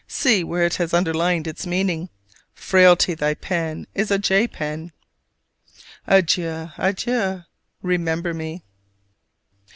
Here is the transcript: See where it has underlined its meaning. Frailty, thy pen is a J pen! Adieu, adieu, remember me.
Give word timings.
See 0.07 0.43
where 0.43 0.63
it 0.65 0.77
has 0.77 0.95
underlined 0.95 1.45
its 1.45 1.67
meaning. 1.67 2.09
Frailty, 2.55 3.13
thy 3.13 3.35
pen 3.35 3.85
is 3.93 4.09
a 4.09 4.17
J 4.17 4.47
pen! 4.47 4.93
Adieu, 6.07 6.71
adieu, 6.75 7.43
remember 7.83 8.33
me. 8.33 8.63